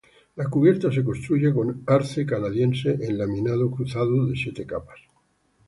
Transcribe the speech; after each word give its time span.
La 0.35 0.45
cubierta 0.49 0.91
se 0.91 1.03
construye 1.03 1.53
con 1.53 1.83
arce 1.85 2.25
canadiense 2.25 2.97
en 3.01 3.19
laminado 3.19 3.69
cruzado 3.69 4.25
de 4.25 4.35
siete 4.35 4.65
capas. 4.65 4.97